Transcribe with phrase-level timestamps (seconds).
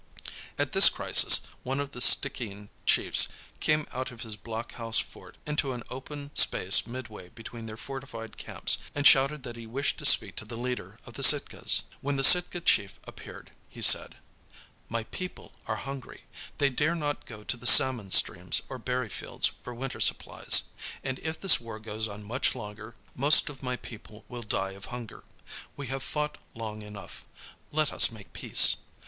[0.57, 3.27] At this crisis one of the Stickeen chiefs
[3.59, 8.35] came out of his block house fort into an open space midway between their fortified
[8.35, 11.83] camps, and shouted that he wished to speak to the leader of the Sitkas.
[12.01, 14.15] When the Sitka chief appeared he said:—
[14.89, 16.23] "My people are hungry.
[16.57, 20.63] They dare not go to the salmon streams or berry fields for winter supplies,
[21.03, 24.85] and if this war goes on much longer most of my people will die of
[24.85, 25.25] hunger.
[25.77, 27.23] We have fought long enough;
[27.71, 28.77] let us make peace.